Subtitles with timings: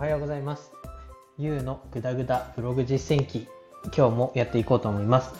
[0.00, 0.72] はようございます。
[1.36, 3.46] ゆうのぐだぐだブログ実践記、
[3.94, 5.34] 今日もやっていこうと思います。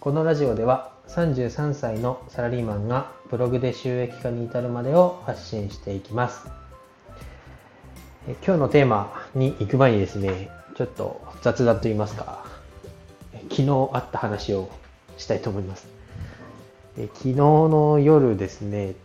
[0.00, 6.48] このラジオでは33歳のサラリーマンがブログで収益化に至るまでを発信していきます。
[8.26, 12.44] え今日のテーマに行く前にですね、ちょっと雑談と言いますか、
[13.48, 14.70] 昨日あった話を
[15.18, 15.86] したいと思います。
[16.98, 18.96] え昨日の夜ですね、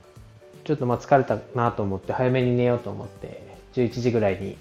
[0.64, 4.58] ちょっとまあ疲れたなと思って早めに寝ようと思って11時ぐらいに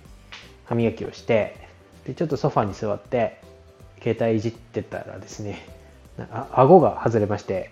[0.65, 1.57] 歯磨きをして
[2.07, 3.41] でちょっとソファに座って
[4.03, 5.67] 携帯いじってたらですね
[6.19, 7.71] あ顎が外れまして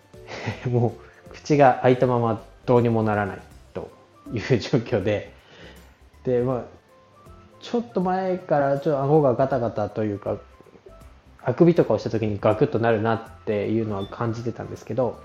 [0.68, 0.94] も
[1.30, 3.38] う口が開いたままどうにもならない
[3.74, 3.90] と
[4.32, 5.32] いう状況で
[6.24, 6.62] でまあ
[7.60, 10.38] ちょっと前からちょっと顎がガタガタというか
[11.44, 15.20] あくびとかをした時にガクッとなるなっていうのは感じてたんですけど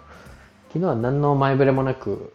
[0.70, 2.34] 昨日は何の前触れもなく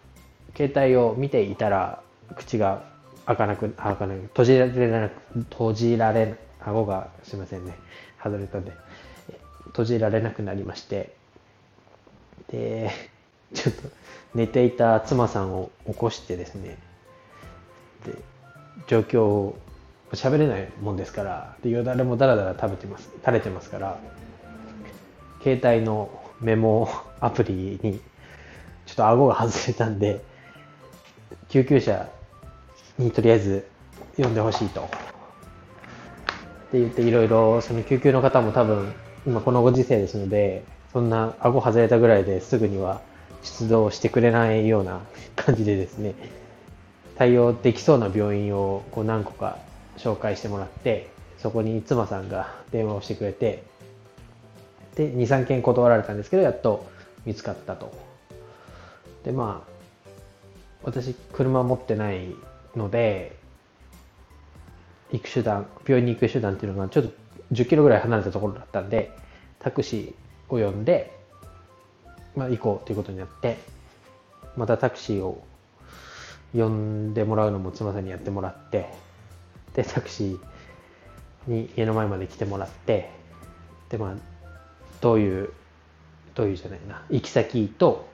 [0.57, 2.01] 携帯を見ていたら
[2.37, 2.85] 口が
[3.27, 4.19] 開かなく開かない。
[4.19, 7.75] 閉じられなく閉じられ顎がすいませんね。
[8.23, 8.73] 外れたんで。
[9.67, 11.15] 閉じられなくなりまして。
[12.51, 12.91] で
[13.55, 13.89] ちょっと
[14.35, 16.79] 寝ていた妻さんを起こしてですね。
[18.05, 18.15] で
[18.87, 19.59] 状況を
[20.13, 21.57] 喋れないもんですから。
[21.63, 23.11] でよだれもだらだら食べてます。
[23.21, 23.99] 垂れてますから。
[25.43, 26.11] 携帯の
[26.41, 26.89] メモ
[27.21, 28.01] アプリに
[28.87, 30.23] ちょっと顎が外れたんで、
[31.49, 32.09] 救急車
[32.99, 33.67] にとりあえず
[34.17, 34.83] 呼んでほしいと。
[34.83, 34.85] っ
[36.71, 38.93] て言っていろいろ、その救急の方も多分、
[39.27, 43.01] 今このご時世ですので、そんな顎外れたぐらいですぐには
[43.43, 45.01] 出動してくれないような
[45.37, 46.15] 感じでですね、
[47.17, 49.59] 対応できそうな病院をこう何個か
[49.99, 53.65] 紹介してもらって、そこに妻さんが電話をしてくれて、
[54.95, 56.87] で、2、3件断られたんですけど、やっと
[57.25, 58.13] 見つかったと。
[59.25, 59.73] でまあ
[60.83, 62.35] 私車持ってない
[62.77, 63.37] ので
[65.13, 67.13] 行く手段病院に行く手段っていうのがちょっと
[67.53, 69.11] 10キロぐらい離れたところだったんで
[69.59, 71.17] タクシーを呼んで、
[72.35, 73.59] まあ、行こうということになって
[74.57, 75.45] またタクシーを
[76.55, 78.87] 呼んでもらうのも妻さんにやってもらって
[79.75, 83.11] でタクシーに家の前まで来てもらって
[83.89, 84.15] でまあ
[85.01, 85.51] どういう
[86.35, 88.09] どういうじゃないな行き先と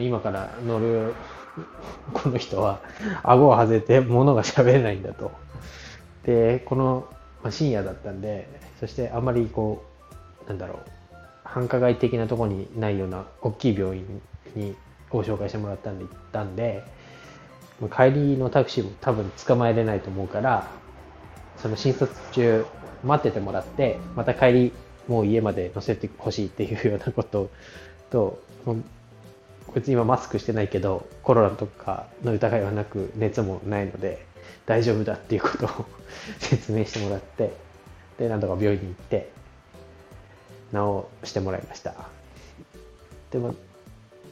[0.00, 1.14] 今から乗る
[2.12, 2.80] この人は
[3.22, 5.30] 顎を外れて物が喋れないんだと。
[6.24, 7.08] で、この
[7.50, 8.48] 深夜だったんで、
[8.80, 9.84] そしてあんまりこ
[10.46, 10.78] う、なんだろう、
[11.44, 14.22] 繁華街的なとこにないような大きい病院
[14.54, 14.74] に
[15.10, 16.82] ご紹介してもらったんで行ったんで、
[17.94, 20.68] 帰りのタクシーも多分捕まえれないと思うから、
[21.58, 22.66] その診察中
[23.04, 24.72] 待っててもらって、また帰り
[25.08, 27.50] もう家まで乗せてほしいっていうようなこと
[28.10, 28.38] と、
[29.74, 34.26] 別に今マスクしてないけどコロナとかの疑いはなく熱もないので
[34.66, 35.68] 大丈夫だっていうことを
[36.38, 37.52] 説明してもらって
[38.18, 39.30] でなんとか病院に行って
[40.72, 41.94] 治してもらいました。
[43.30, 43.54] でも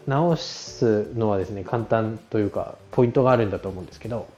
[0.08, 4.28] 治すのはですね簡単というかポイントがあるんだと思うんですけど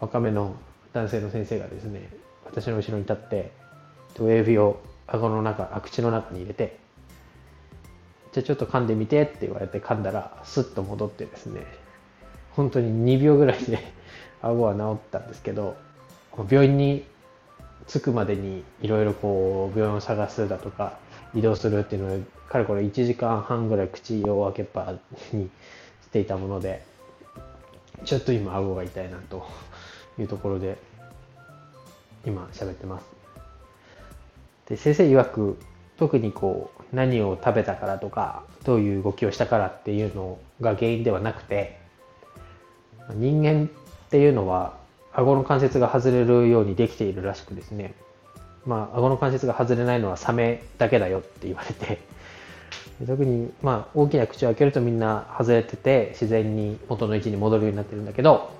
[0.00, 0.56] 若めの
[0.92, 2.08] 男性の先生がですね
[2.44, 3.52] 私の後ろに立って
[4.18, 6.78] 親指を顎の中口の中に入れて
[8.32, 11.66] じゃあちょっと噛んでみてって言われて噛んだらスッと戻ってですね
[12.52, 13.78] 本当に2秒ぐらいで
[14.42, 15.76] 顎は治ったんですけど
[16.50, 17.04] 病院に
[17.86, 20.96] 着くまでにいろいろこう病院を探すだとか
[21.34, 24.94] 移動するっていうのをかれこれ1時間半ぐらい口を開けっぱ
[25.32, 25.50] に
[26.02, 26.82] していたもので
[28.04, 29.46] ちょっと今顎が痛いなと
[30.18, 30.76] いうところで
[32.26, 33.06] 今喋ってます。
[34.68, 35.58] で先生曰く
[35.98, 41.78] 特にこう何を食べたからとかどういう動きをしたからっていうのが原因ではなくて
[43.14, 44.76] 人間っていうのは
[45.12, 47.94] 顎の関節が外れるようにできているらしくですね。
[48.64, 51.98] まあ顎の関節が外れないのはサメだけだよって言われて
[53.06, 58.52] 特にまあ大きな口を開けるとみんな外れてて自然に元の位置に戻るようになってるんだけど、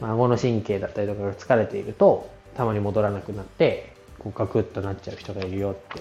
[0.00, 6.00] まあ、顎の神経だったりとかが疲れているとたまに戻らなくなってこうガクッとなっちゃう人がいるよって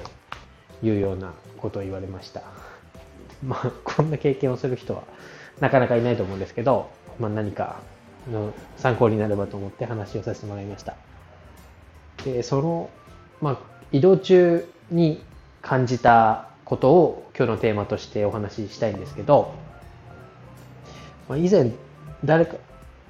[0.84, 2.44] いうようなことを言われました。
[3.44, 5.04] まあ、こんな経験をする人は
[5.60, 6.90] なかなかいないと思うんですけど、
[7.20, 7.80] まあ、何か
[8.32, 10.96] の参考になればと思って話をさせてもらいました。
[12.24, 12.90] で、その、
[13.42, 13.58] まあ、
[13.92, 15.24] 移動中に
[15.62, 19.54] 感じたことを今日のテーマとしてお話ししたいんですけど、
[21.28, 21.72] まあ、以前
[22.24, 22.56] 誰か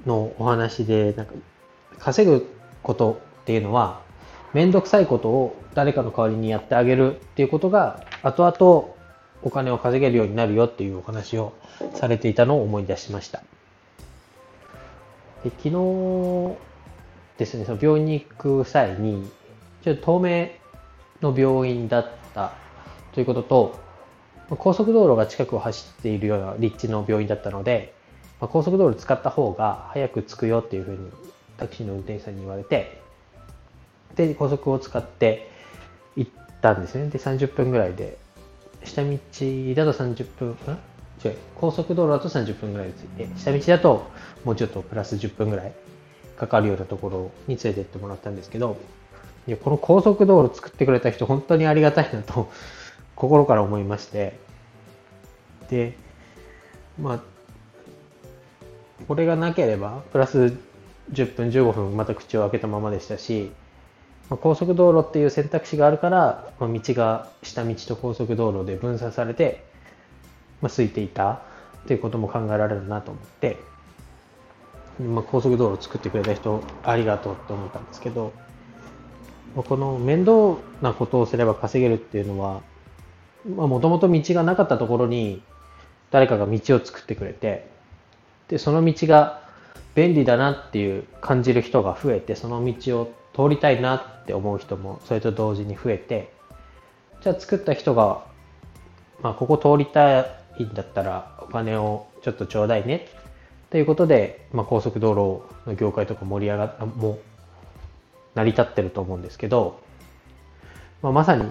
[0.06, 1.34] のお話で、なんか
[2.00, 2.48] 稼ぐ
[2.81, 4.02] ことっていうのは
[4.54, 8.94] 面倒くさいことを誰かの代わりにやってあげるっていうことが後々
[9.42, 11.54] お金を稼げるようになるよっていうお話を
[11.96, 13.44] されていたのを思い出しました。
[15.44, 16.74] で昨日
[17.38, 19.30] ですね、その病院に行く際に、
[19.84, 20.50] ちょっと透明
[21.22, 22.54] の病院だった
[23.14, 23.80] ということと、
[24.50, 27.94] 高速道路が近くを走っているような立地の病院だったので、
[28.40, 31.12] ま、高速道路使った方が早く着くよっていうふうに
[31.58, 33.03] タクシーの運転手さんに言われて、
[34.15, 35.50] で、高速を使って
[36.15, 36.31] 行っ
[36.62, 37.10] たんですね。
[37.10, 38.18] で、30分ぐらいで、
[38.83, 39.24] 下道だと
[39.94, 40.56] 30分、ん？
[41.24, 44.07] 違う、高速道路だと30分ぐらいで着いて、下道だと
[44.44, 45.74] もうちょっとプラス10分ぐらい
[46.38, 48.77] かかるようなところに連れてってもらったんですけど、
[49.48, 52.51] いやこの高速道路作ってくれた人、本当にありがたいなと
[53.16, 54.38] 心から思いまして、
[55.69, 55.95] で、
[57.00, 57.19] まあ、
[59.07, 60.54] これがなければ、プラス
[61.12, 63.51] 10分、15分、また口を開けたままでしたし、
[64.33, 69.63] ま、高速道路っていう選択肢があるから、ま、道が下道と高速道路で分散されて、
[70.59, 71.39] ま、空いていたっ
[71.88, 73.57] ていうことも考えられるなと思って、
[75.00, 78.33] まあ、高速道路を作ってくれた人ありがとうと思ったんですけど、
[79.56, 82.62] まあ、この面倒なことをすれば稼げるっていうのは
[83.45, 85.44] もともと道がなかったところに
[86.09, 87.69] 誰かが道を作ってくれて
[88.47, 89.44] でその道が
[89.94, 96.31] 便利だなっていう感じる人が増えてその道を通りたいなって思う人もそれと同時に増えて
[97.21, 98.24] じゃあ作った人が、
[99.21, 100.21] まあ、ここ通りた
[100.59, 103.07] いんだったらお金をちょっとちょうだいね
[103.69, 107.19] ということで、まあ、高速道路の業界とか盛り上がったも
[108.35, 109.80] 成り立ってると思うんですけど、
[111.01, 111.50] まあ、まさに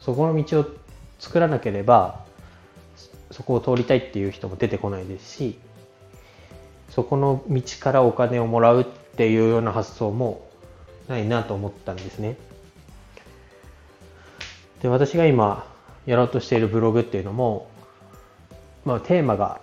[0.00, 0.66] そこの道を
[1.18, 2.24] 作らなければ
[3.30, 5.58] そこを通りたいっていう人も出てこないですし
[6.90, 8.84] そこの道からお金をもらうっ
[9.16, 10.46] ていうような発想も
[11.08, 12.36] ないなと思ったんですね。
[14.82, 15.66] で私が今
[16.04, 17.68] やろうとしているブログっていうのも、
[18.84, 19.60] まあ、テーマが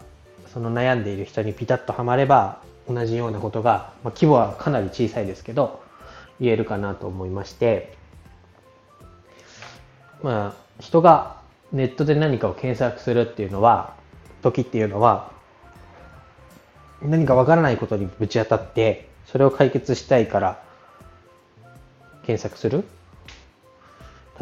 [0.53, 5.81] その悩んでいる人にピタッとはまれば同じようなことが、まあ、規模はかなり小さいですけど
[6.39, 7.95] 言えるかなと思いまして
[10.21, 11.37] まあ人が
[11.71, 13.93] ネットで何かを検索するっていうのは
[14.41, 15.31] 時っていうのは
[17.01, 20.63] 何かわからないことにぶち当たってそれを解決したいから
[22.25, 22.83] 検索する。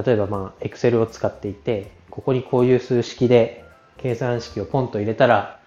[0.05, 3.65] 例えばまあ Excel を使っていてここにこういう数式で
[3.97, 5.59] 計算式をポンと入れたら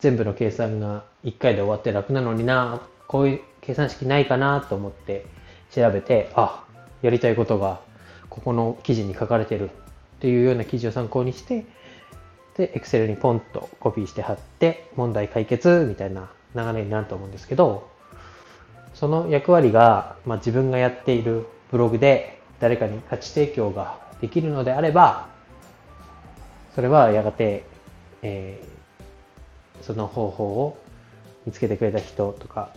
[0.00, 5.26] 全部の計算が1回で終わって楽なのになこういう計算式ないかなと思って
[5.70, 6.64] 調べてあ
[7.02, 7.80] やりたいことが
[8.30, 9.70] ここの記事に書かれてる。
[10.18, 11.64] っていうような記事を参考にして
[12.56, 17.88] で Excel にポンとコピーして貼って問題解決みたいな流れになると思うんですけど
[18.98, 25.28] その役割が、まあ、自分がやっているブログで誰かに価値提供ができるのであれば
[26.74, 27.64] それはやがて、
[28.22, 30.78] えー、その方法を
[31.46, 32.70] 見つけてくれた人とか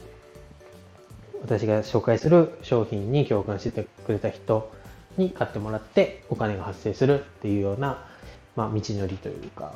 [1.41, 4.71] 私が紹介する商品に共感してくれた人
[5.17, 8.06] に買ってもらってお金が発生するっていうような、
[8.56, 9.74] まあ、道のりというか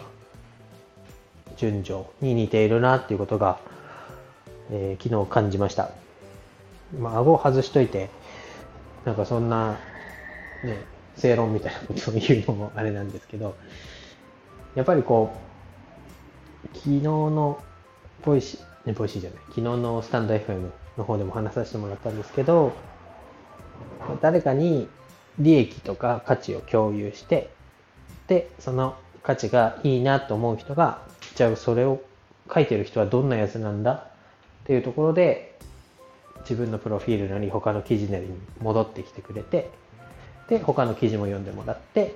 [1.57, 3.57] 順序に似ているなっていうことが、
[4.69, 6.05] えー、昨日感じました。
[7.00, 8.10] まあ、顎を外しといて
[9.06, 9.80] なんかそんな
[10.64, 10.78] ね
[11.16, 13.56] 正論みたいなことを言うのもあれなんですけど
[14.76, 17.63] やっぱりこう昨日の
[18.24, 22.74] ボイシー、ね、ボイシーじゃない昨日のスタンド FM の方でも話させてもらったんですけど
[24.22, 24.88] 誰かに
[25.39, 27.50] 利益とか価値を共有して
[28.27, 31.01] でその価値がいいなと思う人が
[31.36, 32.01] じゃあそれを
[32.54, 34.08] 書いてる人はどんなやつなんだっ
[34.65, 35.58] ていうところで
[36.42, 39.72] 自分のプロフィールなり他の記事なりに戻ってきてくれて
[40.48, 42.15] で他の記事も読んでもらって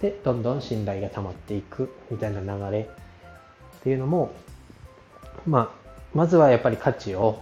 [0.00, 2.88] でどんどん信頼が溜まっていくみたいな流れ
[3.80, 4.32] っていうのも
[5.46, 5.82] まあ
[6.14, 7.40] まずはやっぱり価値を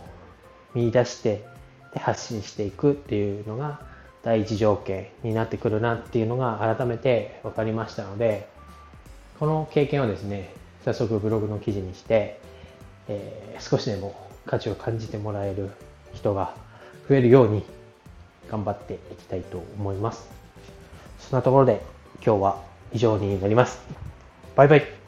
[0.75, 1.45] 見出して
[1.93, 3.81] で発信していくっていうのが
[4.23, 8.49] 第一条件になってくるなっていうのが改めて分かりましたので
[9.39, 12.41] この経験をですね早速ブログの記事にして、
[13.09, 15.71] えー、少しでも価値を感じてもらえる
[16.13, 16.55] 人が
[17.09, 17.65] 増えるように
[18.51, 20.29] 頑張っていきたいと思います。
[21.19, 21.83] そんなところで
[22.25, 23.81] 今日は以上になります。
[24.57, 25.00] バイバイ。